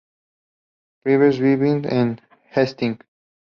[1.03, 2.19] Priest vive en
[2.49, 3.05] Hastings.